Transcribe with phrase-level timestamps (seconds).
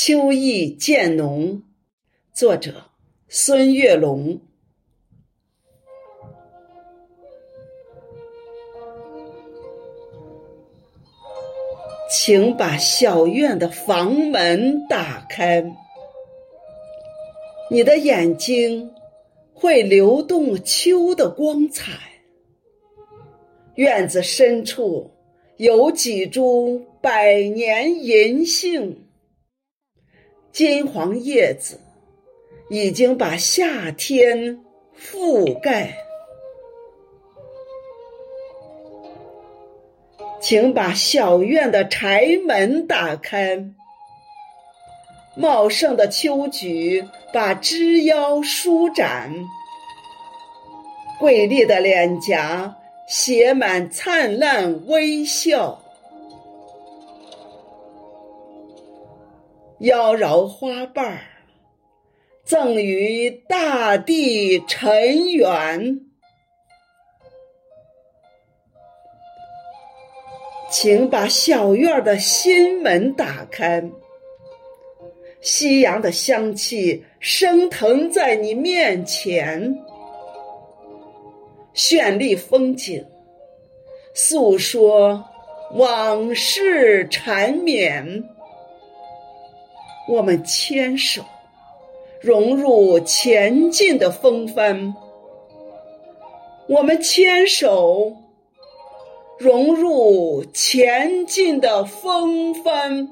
[0.00, 1.64] 秋意渐浓，
[2.32, 2.84] 作者
[3.26, 4.40] 孙月龙。
[12.08, 15.64] 请把小院的房门打开，
[17.68, 18.92] 你的眼睛
[19.52, 21.90] 会流动秋的光彩。
[23.74, 25.10] 院子深处
[25.56, 29.07] 有几株百年银杏，
[30.52, 31.80] 金黄叶子
[32.70, 34.60] 已经把夏天
[34.98, 35.96] 覆盖。
[40.40, 43.64] 请把小院的柴门打开，
[45.36, 49.32] 茂盛的秋菊把枝腰舒展，
[51.18, 52.76] 瑰丽的脸颊
[53.08, 55.82] 写满灿烂微笑，
[59.80, 61.20] 妖娆花瓣儿
[62.44, 66.00] 赠予大地尘缘。
[70.68, 73.82] 请把小院的心门打开，
[75.40, 79.78] 夕阳的香气升腾在你面前，
[81.72, 83.06] 绚丽风景，
[84.12, 85.24] 诉说
[85.74, 88.24] 往事缠绵。
[90.08, 91.22] 我们牵手，
[92.20, 94.94] 融入前进的风帆。
[96.66, 98.16] 我们牵手。
[99.38, 103.08] 融入前进的风帆。